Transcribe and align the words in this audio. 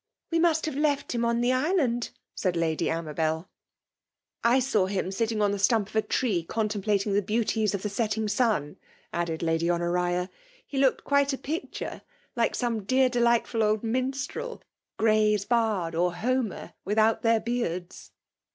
We 0.31 0.39
must 0.39 0.65
have 0.65 0.73
left 0.75 1.13
him 1.13 1.23
on 1.23 1.41
the 1.41 1.53
island/* 1.53 2.09
said 2.33 2.55
Lady 2.55 2.89
AmabeL 2.89 3.47
I 4.43 4.57
saw 4.59 4.87
him 4.87 5.11
sitting 5.11 5.43
on 5.43 5.51
the 5.51 5.59
stump 5.59 5.89
of 5.89 5.95
a 5.95 6.01
tree, 6.01 6.41
contemplating 6.41 7.13
the 7.13 7.21
beauties 7.21 7.75
of 7.75 7.83
the 7.83 7.87
setting 7.89 8.25
sun^*^ 8.25 8.77
added 9.13 9.43
Lady 9.43 9.69
Honoria." 9.69 10.31
He 10.65 10.79
looked 10.79 11.03
quite 11.03 11.33
a 11.33 11.37
picture^ 11.37 12.01
like 12.35 12.55
some 12.55 12.83
dear 12.83 13.09
delightful 13.09 13.61
old 13.61 13.83
min 13.83 14.11
strd— 14.11 14.63
^Gray^s 14.99 15.47
Bard, 15.47 15.93
or 15.93 16.15
Homer, 16.15 16.73
without 16.83 17.21
their 17.21 17.39
beaids." 17.39 18.09